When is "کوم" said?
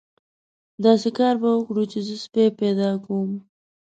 3.05-3.29